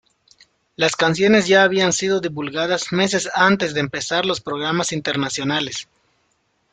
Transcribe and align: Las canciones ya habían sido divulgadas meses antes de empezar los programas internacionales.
Las 0.77 0.95
canciones 0.95 1.47
ya 1.47 1.61
habían 1.61 1.93
sido 1.93 2.19
divulgadas 2.21 2.91
meses 2.91 3.29
antes 3.35 3.75
de 3.75 3.81
empezar 3.81 4.25
los 4.25 4.41
programas 4.41 4.93
internacionales. 4.93 5.87